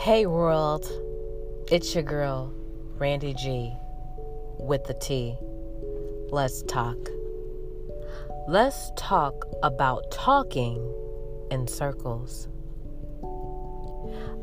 Hey 0.00 0.26
world, 0.26 0.88
it's 1.72 1.92
your 1.92 2.04
girl, 2.04 2.54
Randy 2.98 3.34
G, 3.34 3.72
with 4.60 4.84
the 4.84 4.94
T. 4.94 5.36
Let's 6.30 6.62
talk. 6.62 6.96
Let's 8.46 8.92
talk 8.96 9.44
about 9.64 10.08
talking 10.12 10.76
in 11.50 11.66
circles. 11.66 12.46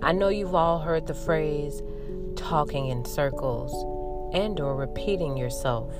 I 0.02 0.12
know 0.12 0.28
you've 0.28 0.55
all 0.55 0.80
heard 0.80 1.08
the 1.08 1.14
phrase 1.14 1.82
talking 2.36 2.88
in 2.90 3.06
circles 3.06 3.72
and 4.36 4.60
or 4.60 4.76
repeating 4.76 5.38
yourself. 5.38 5.96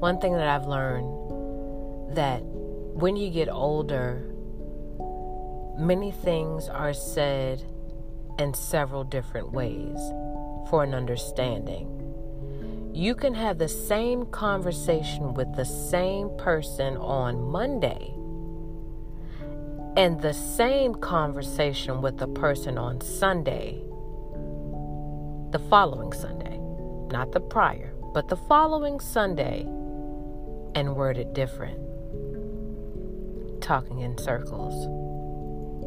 One 0.00 0.18
thing 0.18 0.32
that 0.32 0.48
I've 0.48 0.66
learned 0.66 2.16
that 2.16 2.42
when 2.42 3.16
you 3.16 3.28
get 3.28 3.50
older, 3.50 4.32
Many 5.78 6.10
things 6.10 6.70
are 6.70 6.94
said 6.94 7.62
in 8.38 8.54
several 8.54 9.04
different 9.04 9.52
ways 9.52 9.98
for 10.70 10.82
an 10.82 10.94
understanding. 10.94 11.92
You 12.94 13.14
can 13.14 13.34
have 13.34 13.58
the 13.58 13.68
same 13.68 14.24
conversation 14.24 15.34
with 15.34 15.54
the 15.54 15.66
same 15.66 16.30
person 16.38 16.96
on 16.96 17.42
Monday 17.50 18.14
and 19.98 20.22
the 20.22 20.32
same 20.32 20.94
conversation 20.94 22.00
with 22.00 22.16
the 22.16 22.28
person 22.28 22.78
on 22.78 23.02
Sunday, 23.02 23.82
the 25.50 25.62
following 25.68 26.14
Sunday, 26.14 26.58
not 27.12 27.32
the 27.32 27.40
prior, 27.40 27.92
but 28.14 28.28
the 28.28 28.36
following 28.36 28.98
Sunday, 28.98 29.60
and 30.74 30.96
word 30.96 31.18
it 31.18 31.34
different. 31.34 31.78
Talking 33.60 34.00
in 34.00 34.16
circles 34.16 35.06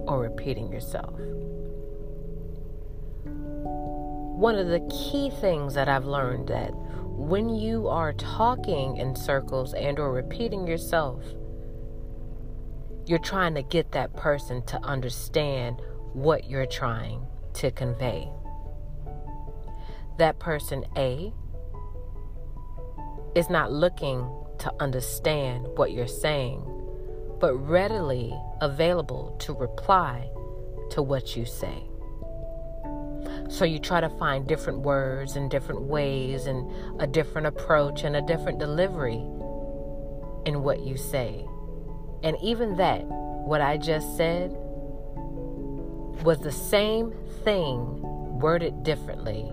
or 0.07 0.19
repeating 0.19 0.71
yourself. 0.71 1.19
One 4.39 4.55
of 4.55 4.67
the 4.67 4.79
key 4.89 5.29
things 5.41 5.73
that 5.73 5.89
I've 5.89 6.05
learned 6.05 6.47
that 6.47 6.71
when 6.73 7.49
you 7.49 7.89
are 7.89 8.13
talking 8.13 8.97
in 8.97 9.15
circles 9.15 9.73
and 9.73 9.99
or 9.99 10.13
repeating 10.13 10.65
yourself, 10.65 11.23
you're 13.05 13.19
trying 13.19 13.55
to 13.55 13.61
get 13.61 13.91
that 13.91 14.15
person 14.15 14.65
to 14.67 14.81
understand 14.83 15.81
what 16.13 16.49
you're 16.49 16.65
trying 16.65 17.25
to 17.55 17.71
convey. 17.71 18.29
That 20.17 20.39
person 20.39 20.85
A 20.95 21.33
is 23.35 23.49
not 23.49 23.71
looking 23.71 24.29
to 24.59 24.73
understand 24.79 25.67
what 25.75 25.91
you're 25.91 26.07
saying 26.07 26.61
but 27.39 27.55
readily 27.55 28.33
available 28.61 29.35
to 29.39 29.53
reply 29.53 30.29
to 30.91 31.01
what 31.01 31.35
you 31.35 31.45
say. 31.45 31.83
So 33.49 33.65
you 33.65 33.79
try 33.79 34.01
to 34.01 34.09
find 34.09 34.47
different 34.47 34.79
words 34.79 35.35
and 35.35 35.49
different 35.49 35.81
ways 35.81 36.45
and 36.45 37.01
a 37.01 37.07
different 37.07 37.47
approach 37.47 38.03
and 38.03 38.15
a 38.15 38.21
different 38.21 38.59
delivery 38.59 39.23
in 40.45 40.61
what 40.63 40.81
you 40.81 40.97
say. 40.97 41.45
And 42.23 42.37
even 42.41 42.77
that, 42.77 43.05
what 43.05 43.61
I 43.61 43.77
just 43.77 44.17
said, 44.17 44.51
was 46.23 46.39
the 46.41 46.51
same 46.51 47.13
thing 47.43 48.01
worded 48.39 48.83
differently, 48.83 49.51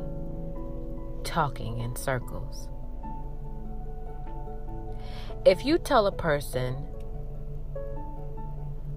talking 1.25 1.79
in 1.79 1.97
circles. 1.97 2.69
If 5.45 5.65
you 5.65 5.79
tell 5.79 6.07
a 6.07 6.13
person 6.13 6.77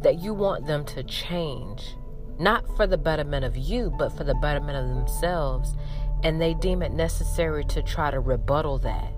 that 0.02 0.19
you 0.19 0.33
want 0.33 0.66
them 0.66 0.86
to 0.86 1.03
change, 1.03 1.95
not 2.39 2.66
for 2.78 2.88
the 2.88 2.97
betterment 2.97 3.45
of 3.45 3.58
you, 3.58 3.93
but 3.98 4.15
for 4.15 4.23
the 4.23 4.36
betterment 4.36 4.77
of 4.77 4.95
themselves, 4.95 5.76
and 6.23 6.42
they 6.42 6.54
deem 6.54 6.82
it 6.82 6.92
necessary 6.92 7.64
to 7.65 7.82
try 7.82 8.11
to 8.11 8.20
rebuttal 8.20 8.80
that 8.80 9.14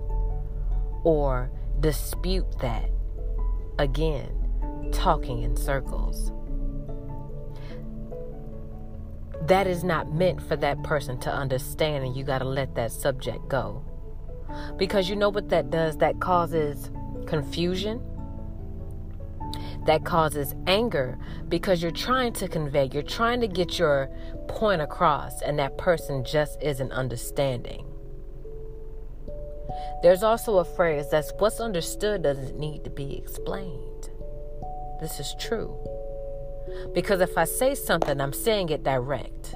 or 1.04 1.50
dispute 1.80 2.58
that. 2.60 2.90
Again, 3.78 4.90
talking 4.92 5.42
in 5.42 5.56
circles. 5.56 6.30
That 9.48 9.66
is 9.66 9.82
not 9.82 10.12
meant 10.12 10.40
for 10.42 10.54
that 10.56 10.82
person 10.84 11.18
to 11.20 11.32
understand, 11.32 12.04
and 12.04 12.16
you 12.16 12.22
got 12.22 12.38
to 12.38 12.44
let 12.44 12.74
that 12.76 12.92
subject 12.92 13.48
go. 13.48 13.84
Because 14.76 15.08
you 15.08 15.16
know 15.16 15.30
what 15.30 15.48
that 15.48 15.70
does? 15.70 15.96
That 15.96 16.20
causes 16.20 16.90
confusion 17.26 18.00
that 19.86 20.04
causes 20.04 20.54
anger 20.66 21.18
because 21.48 21.82
you're 21.82 21.90
trying 21.90 22.32
to 22.34 22.48
convey, 22.48 22.88
you're 22.92 23.02
trying 23.02 23.40
to 23.40 23.48
get 23.48 23.78
your 23.78 24.08
point 24.48 24.80
across, 24.80 25.42
and 25.42 25.58
that 25.58 25.78
person 25.78 26.24
just 26.24 26.60
isn't 26.62 26.92
understanding. 26.92 27.86
There's 30.02 30.22
also 30.22 30.58
a 30.58 30.64
phrase 30.64 31.06
that's 31.10 31.32
what's 31.38 31.60
understood 31.60 32.22
doesn't 32.22 32.58
need 32.58 32.84
to 32.84 32.90
be 32.90 33.16
explained. 33.16 34.10
This 35.00 35.18
is 35.18 35.34
true. 35.38 35.76
Because 36.94 37.20
if 37.20 37.36
I 37.36 37.44
say 37.44 37.74
something, 37.74 38.20
I'm 38.20 38.32
saying 38.32 38.68
it 38.68 38.82
direct. 38.82 39.54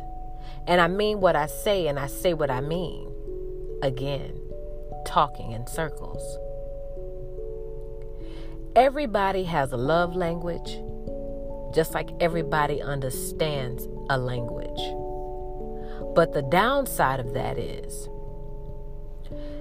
And 0.67 0.81
I 0.81 0.89
mean 0.89 1.21
what 1.21 1.37
I 1.37 1.47
say, 1.47 1.87
and 1.87 1.99
I 1.99 2.09
say 2.09 2.35
what 2.35 2.51
I 2.51 2.61
mean. 2.61 3.13
Again, 3.83 4.41
talking 5.07 5.53
in 5.53 5.67
circles. 5.67 6.39
Everybody 8.77 9.45
has 9.45 9.73
a 9.73 9.79
love 9.79 10.15
language, 10.15 10.83
just 11.75 11.95
like 11.95 12.11
everybody 12.21 12.83
understands 12.83 13.89
a 14.11 14.19
language. 14.19 14.69
But 16.15 16.35
the 16.35 16.43
downside 16.43 17.19
of 17.19 17.33
that 17.33 17.57
is 17.57 18.11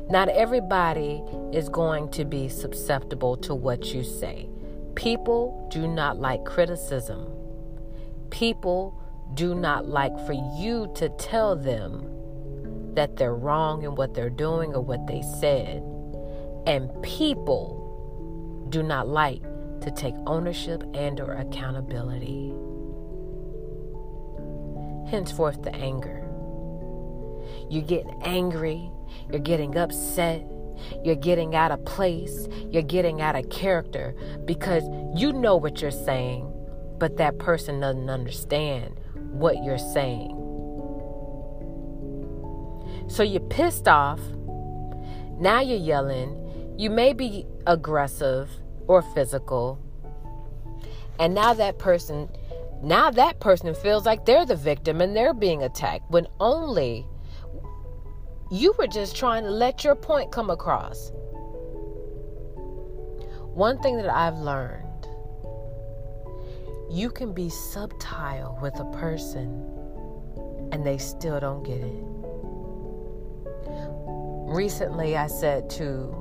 not 0.09 0.27
everybody 0.27 1.23
is 1.53 1.69
going 1.69 2.11
to 2.11 2.25
be 2.25 2.49
susceptible 2.49 3.37
to 3.37 3.55
what 3.55 3.93
you 3.93 4.03
say. 4.03 4.49
People 4.95 5.65
do 5.71 5.87
not 5.87 6.19
like 6.19 6.43
criticism. 6.43 7.31
People 8.31 9.01
do 9.33 9.55
not 9.55 9.87
like 9.87 10.13
for 10.25 10.33
you 10.59 10.91
to 10.95 11.07
tell 11.07 11.55
them 11.55 12.93
that 12.95 13.15
they're 13.15 13.33
wrong 13.33 13.83
in 13.83 13.95
what 13.95 14.13
they're 14.13 14.29
doing 14.29 14.73
or 14.75 14.81
what 14.81 15.07
they 15.07 15.21
said. 15.39 15.81
And 16.67 16.91
people 17.01 17.84
do 18.75 18.83
not 18.83 19.07
like 19.07 19.41
to 19.79 19.89
take 19.89 20.13
ownership 20.27 20.83
and 20.93 21.21
or 21.21 21.31
accountability. 21.31 22.53
Henceforth 25.09 25.63
the 25.63 25.73
anger. 25.73 26.21
You're 27.69 27.83
getting 27.83 28.21
angry, 28.23 28.91
you're 29.31 29.39
getting 29.39 29.77
upset, 29.77 30.45
you're 31.05 31.15
getting 31.15 31.55
out 31.55 31.71
of 31.71 31.85
place, 31.85 32.49
you're 32.69 32.83
getting 32.83 33.21
out 33.21 33.37
of 33.37 33.49
character 33.49 34.13
because 34.43 34.83
you 35.15 35.31
know 35.31 35.55
what 35.55 35.81
you're 35.81 35.89
saying, 35.89 36.51
but 36.97 37.15
that 37.15 37.39
person 37.39 37.79
doesn't 37.79 38.09
understand 38.09 38.99
what 39.31 39.63
you're 39.63 39.77
saying. 39.77 40.35
So 43.07 43.23
you're 43.23 43.39
pissed 43.39 43.87
off. 43.87 44.19
Now 45.39 45.61
you're 45.61 45.77
yelling. 45.77 46.75
You 46.77 46.89
may 46.89 47.13
be 47.13 47.45
aggressive 47.65 48.49
or 48.87 49.01
physical. 49.01 49.79
And 51.19 51.33
now 51.33 51.53
that 51.53 51.77
person 51.79 52.29
now 52.83 53.09
that 53.09 53.39
person 53.39 53.73
feels 53.73 54.05
like 54.05 54.25
they're 54.25 54.45
the 54.45 54.55
victim 54.55 55.01
and 55.01 55.15
they're 55.15 55.33
being 55.33 55.63
attacked 55.63 56.11
when 56.11 56.27
only 56.39 57.07
you 58.51 58.73
were 58.77 58.87
just 58.87 59.15
trying 59.15 59.43
to 59.43 59.49
let 59.49 59.83
your 59.83 59.95
point 59.95 60.31
come 60.31 60.49
across. 60.49 61.11
One 63.53 63.81
thing 63.81 63.97
that 63.97 64.09
I've 64.09 64.37
learned 64.37 64.85
you 66.89 67.09
can 67.09 67.33
be 67.33 67.49
subtle 67.49 68.59
with 68.61 68.79
a 68.79 68.85
person 68.97 69.49
and 70.71 70.85
they 70.85 70.97
still 70.97 71.39
don't 71.39 71.63
get 71.63 71.81
it. 71.81 72.03
Recently, 74.47 75.17
I 75.17 75.27
said 75.27 75.69
to 75.71 76.11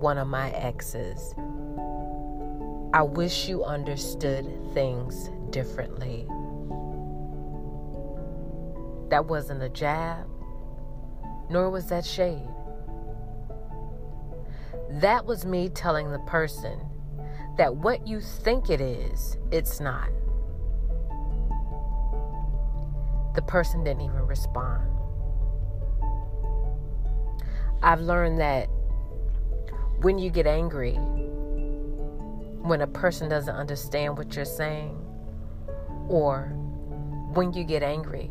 one 0.00 0.18
of 0.18 0.26
my 0.26 0.50
exes. 0.50 1.34
I 2.94 3.00
wish 3.00 3.48
you 3.48 3.64
understood 3.64 4.46
things 4.74 5.30
differently. 5.48 6.26
That 9.08 9.24
wasn't 9.24 9.62
a 9.62 9.70
jab, 9.70 10.28
nor 11.48 11.70
was 11.70 11.86
that 11.86 12.04
shade. 12.04 12.46
That 14.90 15.24
was 15.24 15.46
me 15.46 15.70
telling 15.70 16.12
the 16.12 16.18
person 16.20 16.78
that 17.56 17.74
what 17.74 18.06
you 18.06 18.20
think 18.20 18.68
it 18.68 18.82
is, 18.82 19.38
it's 19.50 19.80
not. 19.80 20.10
The 23.34 23.42
person 23.46 23.84
didn't 23.84 24.02
even 24.02 24.26
respond. 24.26 24.86
I've 27.82 28.00
learned 28.00 28.38
that 28.40 28.68
when 30.02 30.18
you 30.18 30.28
get 30.28 30.46
angry, 30.46 30.98
when 32.62 32.80
a 32.80 32.86
person 32.86 33.28
doesn't 33.28 33.54
understand 33.54 34.16
what 34.16 34.34
you're 34.36 34.44
saying, 34.44 34.96
or 36.08 36.52
when 37.34 37.52
you 37.52 37.64
get 37.64 37.82
angry 37.82 38.30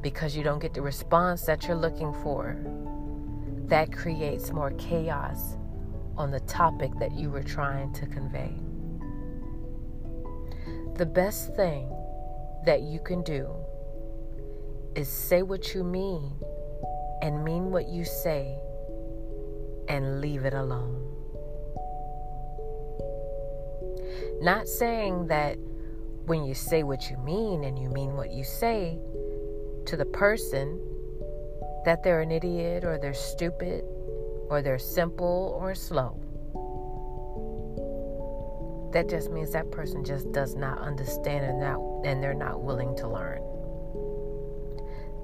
because 0.00 0.36
you 0.36 0.42
don't 0.42 0.60
get 0.60 0.74
the 0.74 0.82
response 0.82 1.42
that 1.42 1.66
you're 1.66 1.76
looking 1.76 2.12
for, 2.22 2.56
that 3.66 3.92
creates 3.92 4.50
more 4.52 4.70
chaos 4.72 5.56
on 6.16 6.30
the 6.30 6.40
topic 6.40 6.90
that 6.98 7.12
you 7.12 7.30
were 7.30 7.42
trying 7.42 7.92
to 7.94 8.06
convey. 8.06 8.52
The 10.96 11.06
best 11.06 11.54
thing 11.56 11.88
that 12.66 12.82
you 12.82 13.00
can 13.00 13.22
do 13.22 13.48
is 14.94 15.08
say 15.08 15.42
what 15.42 15.74
you 15.74 15.82
mean 15.82 16.32
and 17.22 17.44
mean 17.44 17.70
what 17.70 17.88
you 17.88 18.04
say 18.04 18.58
and 19.88 20.20
leave 20.20 20.44
it 20.44 20.54
alone. 20.54 21.11
Not 24.42 24.66
saying 24.66 25.28
that 25.28 25.56
when 26.26 26.42
you 26.42 26.52
say 26.52 26.82
what 26.82 27.08
you 27.08 27.16
mean 27.18 27.62
and 27.62 27.78
you 27.78 27.88
mean 27.88 28.16
what 28.16 28.32
you 28.32 28.42
say 28.42 28.98
to 29.86 29.96
the 29.96 30.04
person 30.04 30.80
that 31.84 32.02
they're 32.02 32.22
an 32.22 32.32
idiot 32.32 32.82
or 32.82 32.98
they're 32.98 33.14
stupid 33.14 33.84
or 34.50 34.60
they're 34.60 34.80
simple 34.80 35.56
or 35.60 35.76
slow. 35.76 36.18
That 38.92 39.08
just 39.08 39.30
means 39.30 39.52
that 39.52 39.70
person 39.70 40.04
just 40.04 40.32
does 40.32 40.56
not 40.56 40.78
understand 40.78 41.44
and, 41.44 42.04
and 42.04 42.20
they're 42.20 42.34
not 42.34 42.62
willing 42.62 42.96
to 42.96 43.06
learn. 43.06 43.42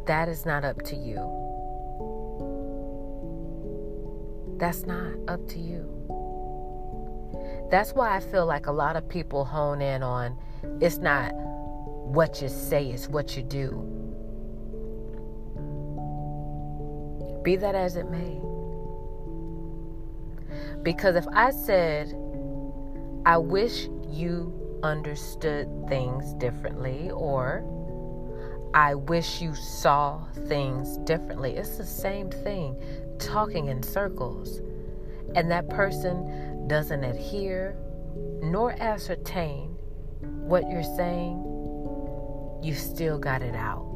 That 0.07 0.29
is 0.29 0.47
not 0.47 0.65
up 0.65 0.81
to 0.83 0.95
you. 0.95 1.19
That's 4.59 4.87
not 4.87 5.15
up 5.27 5.45
to 5.49 5.59
you. 5.59 5.98
That's 7.71 7.93
why 7.93 8.17
I 8.17 8.21
feel 8.21 8.47
like 8.47 8.67
a 8.67 8.73
lot 8.73 8.97
of 8.97 9.09
people 9.09 9.45
hone 9.45 9.83
in 9.83 10.03
on 10.03 10.37
it's 10.81 10.99
not 10.99 11.33
what 11.35 12.41
you 12.41 12.49
say, 12.49 12.87
it's 12.87 13.09
what 13.09 13.37
you 13.37 13.43
do. 13.43 13.71
Be 17.43 17.57
that 17.57 17.75
as 17.75 17.97
it 17.97 18.11
may. 18.11 18.41
Because 20.83 21.17
if 21.17 21.27
I 21.33 21.51
said, 21.51 22.09
I 23.27 23.37
wish 23.37 23.89
you 24.09 24.81
understood 24.83 25.69
things 25.89 26.33
differently, 26.35 27.11
or 27.11 27.65
I 28.75 28.95
wish 28.95 29.41
you 29.43 29.55
saw 29.55 30.25
things 30.47 30.97
differently, 30.99 31.57
it's 31.57 31.77
the 31.77 31.87
same 31.87 32.31
thing, 32.31 32.81
talking 33.19 33.67
in 33.69 33.83
circles. 33.83 34.61
And 35.35 35.51
that 35.51 35.69
person 35.69 36.48
doesn't 36.69 37.03
adhere 37.03 37.77
nor 38.43 38.73
ascertain 38.81 39.77
what 40.21 40.69
you're 40.69 40.83
saying, 40.83 41.39
you 42.63 42.75
still 42.75 43.19
got 43.19 43.43
it 43.43 43.55
out. 43.55 43.87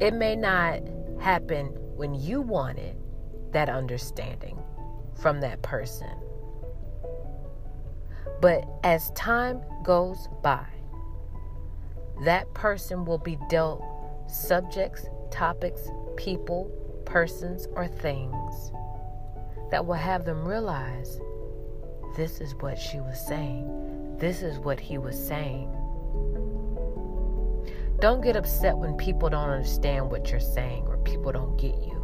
It 0.00 0.14
may 0.14 0.36
not 0.36 0.80
happen 1.20 1.66
when 1.96 2.14
you 2.14 2.40
wanted 2.40 2.96
that 3.52 3.68
understanding 3.68 4.58
from 5.20 5.40
that 5.40 5.62
person. 5.62 6.10
But 8.40 8.64
as 8.82 9.10
time 9.12 9.60
goes 9.84 10.28
by, 10.42 10.66
that 12.24 12.52
person 12.54 13.04
will 13.04 13.18
be 13.18 13.38
dealt 13.48 13.82
subjects, 14.26 15.06
topics, 15.30 15.88
people, 16.16 16.70
persons, 17.04 17.68
or 17.74 17.86
things 17.86 18.72
that 19.70 19.84
will 19.84 19.94
have 19.94 20.24
them 20.24 20.46
realize 20.46 21.20
this 22.16 22.40
is 22.40 22.54
what 22.56 22.78
she 22.78 23.00
was 23.00 23.18
saying, 23.26 24.16
this 24.18 24.42
is 24.42 24.58
what 24.58 24.78
he 24.78 24.98
was 24.98 25.18
saying. 25.18 25.70
Don't 28.00 28.20
get 28.20 28.36
upset 28.36 28.76
when 28.76 28.96
people 28.96 29.30
don't 29.30 29.48
understand 29.48 30.10
what 30.10 30.30
you're 30.30 30.40
saying 30.40 30.84
or 30.86 30.98
people 30.98 31.32
don't 31.32 31.56
get 31.56 31.74
you. 31.76 31.94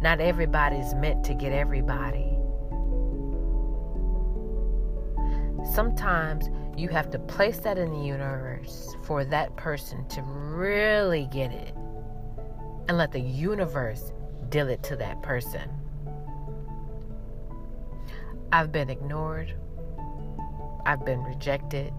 Not 0.00 0.20
everybody's 0.20 0.94
meant 0.94 1.24
to 1.24 1.34
get 1.34 1.52
everybody. 1.52 2.36
Sometimes 5.72 6.50
you 6.76 6.88
have 6.88 7.10
to 7.10 7.18
place 7.18 7.58
that 7.60 7.78
in 7.78 7.90
the 7.90 8.06
universe 8.06 8.94
for 9.02 9.24
that 9.24 9.56
person 9.56 10.06
to 10.08 10.22
really 10.22 11.28
get 11.32 11.50
it 11.50 11.74
and 12.88 12.98
let 12.98 13.12
the 13.12 13.20
universe 13.20 14.12
deal 14.50 14.68
it 14.68 14.82
to 14.82 14.96
that 14.96 15.22
person. 15.22 15.68
I've 18.52 18.72
been 18.72 18.90
ignored. 18.90 19.54
I've 20.84 21.04
been 21.04 21.22
rejected. 21.24 21.92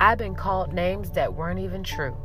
I've 0.00 0.18
been 0.18 0.34
called 0.34 0.72
names 0.72 1.10
that 1.12 1.34
weren't 1.34 1.58
even 1.58 1.82
true. 1.82 2.16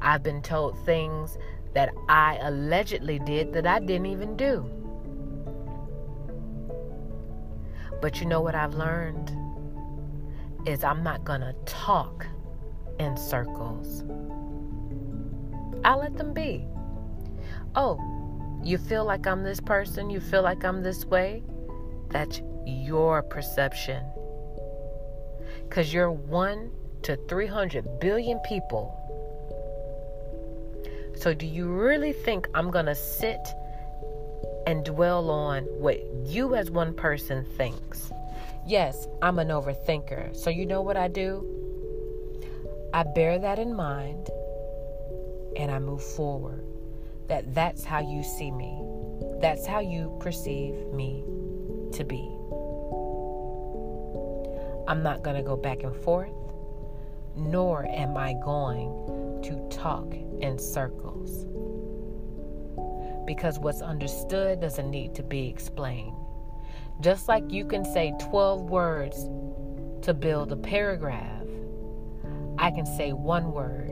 I've 0.00 0.22
been 0.22 0.42
told 0.42 0.78
things 0.84 1.36
that 1.74 1.90
I 2.08 2.38
allegedly 2.42 3.18
did 3.18 3.52
that 3.52 3.66
I 3.66 3.80
didn't 3.80 4.06
even 4.06 4.36
do. 4.36 4.68
But 8.00 8.20
you 8.20 8.26
know 8.26 8.40
what 8.40 8.54
I've 8.54 8.74
learned? 8.74 9.32
Is 10.66 10.84
I'm 10.84 11.02
not 11.02 11.24
going 11.24 11.40
to 11.40 11.54
talk 11.66 12.26
in 12.98 13.16
circles. 13.16 14.04
I 15.84 15.94
let 15.94 16.16
them 16.16 16.32
be. 16.32 16.66
Oh, 17.74 17.98
you 18.62 18.78
feel 18.78 19.04
like 19.04 19.26
I'm 19.26 19.42
this 19.42 19.60
person? 19.60 20.10
You 20.10 20.20
feel 20.20 20.42
like 20.42 20.64
I'm 20.64 20.82
this 20.82 21.04
way? 21.04 21.42
That's 22.12 22.42
your 22.66 23.22
perception. 23.22 24.04
Because 25.68 25.92
you're 25.92 26.10
one 26.10 26.70
to 27.02 27.16
300 27.28 27.98
billion 28.00 28.38
people. 28.40 28.98
So, 31.16 31.32
do 31.32 31.46
you 31.46 31.66
really 31.68 32.12
think 32.12 32.48
I'm 32.54 32.70
going 32.70 32.86
to 32.86 32.94
sit 32.94 33.40
and 34.66 34.84
dwell 34.84 35.30
on 35.30 35.64
what 35.64 35.98
you 36.26 36.54
as 36.54 36.70
one 36.70 36.94
person 36.94 37.44
thinks? 37.56 38.12
Yes, 38.66 39.08
I'm 39.22 39.38
an 39.38 39.48
overthinker. 39.48 40.36
So, 40.36 40.50
you 40.50 40.66
know 40.66 40.82
what 40.82 40.96
I 40.96 41.08
do? 41.08 41.46
I 42.92 43.04
bear 43.04 43.38
that 43.38 43.58
in 43.58 43.74
mind 43.74 44.28
and 45.56 45.70
I 45.70 45.78
move 45.78 46.02
forward. 46.02 46.64
That 47.28 47.54
that's 47.54 47.84
how 47.84 48.00
you 48.00 48.22
see 48.22 48.50
me. 48.50 48.78
That's 49.40 49.66
how 49.66 49.80
you 49.80 50.16
perceive 50.20 50.74
me 50.92 51.24
to 51.92 52.04
be. 52.04 52.36
I'm 54.88 55.02
not 55.02 55.22
going 55.22 55.36
to 55.36 55.42
go 55.42 55.56
back 55.56 55.84
and 55.84 55.94
forth, 55.94 56.32
nor 57.36 57.86
am 57.86 58.16
I 58.16 58.34
going 58.34 59.40
to 59.44 59.68
talk 59.70 60.14
in 60.40 60.58
circles. 60.58 61.46
Because 63.26 63.58
what's 63.58 63.80
understood 63.80 64.60
doesn't 64.60 64.90
need 64.90 65.14
to 65.14 65.22
be 65.22 65.48
explained. 65.48 66.16
Just 67.00 67.28
like 67.28 67.50
you 67.50 67.64
can 67.64 67.84
say 67.84 68.12
12 68.20 68.62
words 68.62 69.28
to 70.02 70.12
build 70.12 70.52
a 70.52 70.56
paragraph, 70.56 71.46
I 72.58 72.70
can 72.70 72.86
say 72.86 73.12
one 73.12 73.52
word 73.52 73.90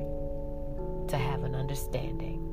to 1.08 1.16
have 1.16 1.44
an 1.44 1.54
understanding. 1.54 2.46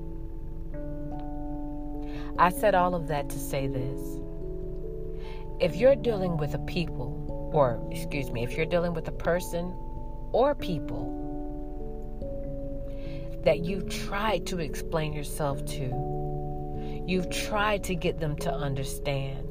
I 2.40 2.50
said 2.50 2.76
all 2.76 2.94
of 2.94 3.08
that 3.08 3.30
to 3.30 3.40
say 3.40 3.68
this 3.68 4.20
if 5.60 5.76
you're 5.76 5.96
dealing 5.96 6.38
with 6.38 6.54
a 6.54 6.60
people, 6.60 7.52
or 7.54 7.82
excuse 7.92 8.32
me, 8.32 8.44
if 8.44 8.56
you're 8.56 8.66
dealing 8.66 8.94
with 8.94 9.08
a 9.08 9.12
person 9.12 9.74
or 10.32 10.54
people 10.54 11.16
that 13.44 13.60
you've 13.60 13.90
tried 13.90 14.46
to 14.48 14.60
explain 14.60 15.14
yourself 15.14 15.66
to, 15.66 17.04
you've 17.08 17.30
tried 17.30 17.84
to 17.86 17.96
get 17.96 18.20
them 18.20 18.36
to 18.36 18.52
understand, 18.54 19.48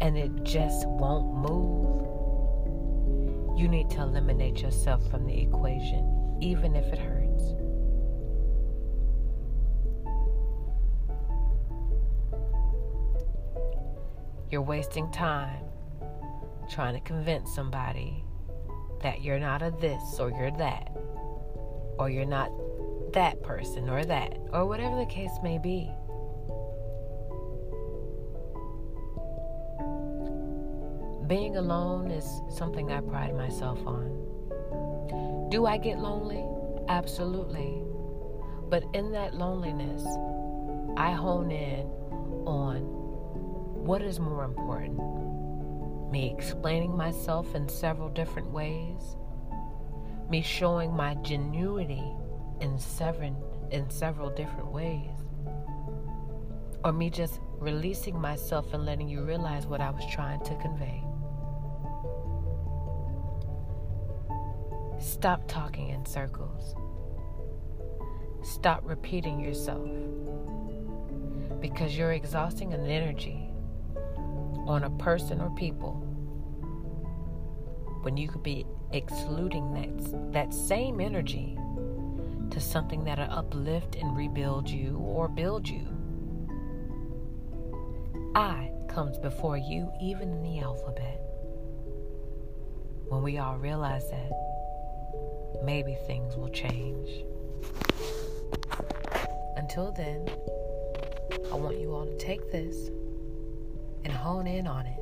and 0.00 0.18
it 0.18 0.42
just 0.42 0.86
won't 0.88 1.32
move, 1.34 2.02
you 3.58 3.68
need 3.68 3.88
to 3.90 4.02
eliminate 4.02 4.60
yourself 4.60 5.08
from 5.08 5.24
the 5.24 5.40
equation, 5.40 6.36
even 6.40 6.74
if 6.74 6.84
it 6.86 6.98
hurts. 6.98 7.21
You're 14.52 14.60
wasting 14.60 15.10
time 15.12 15.64
trying 16.70 16.92
to 16.92 17.00
convince 17.00 17.54
somebody 17.54 18.22
that 19.02 19.22
you're 19.22 19.38
not 19.38 19.62
a 19.62 19.70
this 19.80 20.20
or 20.20 20.28
you're 20.28 20.50
that, 20.58 20.94
or 21.98 22.10
you're 22.10 22.26
not 22.26 22.50
that 23.14 23.42
person 23.42 23.88
or 23.88 24.04
that, 24.04 24.36
or 24.52 24.66
whatever 24.66 24.96
the 24.96 25.06
case 25.06 25.30
may 25.42 25.56
be. 25.56 25.90
Being 31.26 31.56
alone 31.56 32.10
is 32.10 32.26
something 32.54 32.92
I 32.92 33.00
pride 33.00 33.34
myself 33.34 33.78
on. 33.86 35.48
Do 35.50 35.64
I 35.64 35.78
get 35.78 35.98
lonely? 35.98 36.44
Absolutely. 36.90 37.82
But 38.68 38.84
in 38.92 39.12
that 39.12 39.32
loneliness, 39.32 40.04
I 40.98 41.12
hone 41.12 41.50
in 41.50 41.86
on 42.44 43.01
what 43.84 44.02
is 44.02 44.18
more 44.18 44.44
important? 44.44 44.98
Me 46.10 46.34
explaining 46.36 46.96
myself 46.96 47.54
in 47.54 47.68
several 47.68 48.08
different 48.08 48.50
ways 48.50 49.16
me 50.32 50.40
showing 50.40 50.90
my 50.96 51.14
genuity 51.16 52.18
in 52.62 52.78
seven 52.78 53.36
in 53.70 53.88
several 53.90 54.30
different 54.30 54.72
ways. 54.72 55.10
Or 56.82 56.90
me 56.90 57.10
just 57.10 57.38
releasing 57.58 58.18
myself 58.18 58.72
and 58.72 58.86
letting 58.86 59.08
you 59.08 59.22
realize 59.22 59.66
what 59.66 59.82
I 59.82 59.90
was 59.90 60.02
trying 60.10 60.42
to 60.44 60.54
convey. 60.56 61.04
Stop 64.98 65.46
talking 65.48 65.90
in 65.90 66.06
circles. 66.06 66.74
Stop 68.42 68.80
repeating 68.84 69.38
yourself 69.38 69.86
because 71.60 71.94
you're 71.94 72.12
exhausting 72.12 72.72
an 72.72 72.86
energy 72.86 73.51
on 74.66 74.84
a 74.84 74.90
person 74.90 75.40
or 75.40 75.50
people 75.50 75.94
when 78.02 78.16
you 78.16 78.28
could 78.28 78.42
be 78.42 78.66
excluding 78.92 79.72
that, 79.72 80.32
that 80.32 80.52
same 80.52 81.00
energy 81.00 81.56
to 82.50 82.60
something 82.60 83.04
that'll 83.04 83.30
uplift 83.30 83.94
and 83.96 84.16
rebuild 84.16 84.68
you 84.68 84.96
or 84.98 85.28
build 85.28 85.68
you. 85.68 85.86
I 88.34 88.70
comes 88.88 89.18
before 89.18 89.56
you 89.56 89.90
even 90.02 90.30
in 90.30 90.42
the 90.42 90.60
alphabet. 90.60 91.20
When 93.08 93.22
we 93.22 93.38
all 93.38 93.56
realize 93.56 94.10
that, 94.10 94.30
maybe 95.64 95.96
things 96.06 96.36
will 96.36 96.50
change. 96.50 97.08
Until 99.56 99.92
then, 99.92 100.28
I 101.50 101.54
want 101.54 101.78
you 101.78 101.94
all 101.94 102.06
to 102.06 102.16
take 102.18 102.50
this 102.50 102.90
hone 104.22 104.46
in 104.46 104.68
on 104.68 104.86
it 104.86 105.00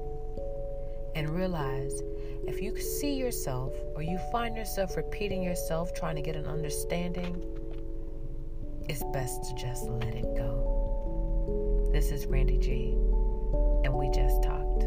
and 1.14 1.28
realize 1.28 2.00
if 2.46 2.62
you 2.62 2.80
see 2.80 3.12
yourself 3.12 3.74
or 3.94 4.02
you 4.02 4.18
find 4.32 4.56
yourself 4.56 4.96
repeating 4.96 5.42
yourself 5.42 5.92
trying 5.92 6.16
to 6.16 6.22
get 6.22 6.36
an 6.36 6.46
understanding, 6.46 7.36
it's 8.88 9.04
best 9.12 9.44
to 9.44 9.54
just 9.54 9.84
let 9.90 10.14
it 10.14 10.24
go. 10.36 11.90
This 11.92 12.10
is 12.10 12.24
Randy 12.24 12.56
G, 12.56 12.94
and 13.84 13.92
we 13.92 14.08
just 14.08 14.42
talked. 14.42 14.84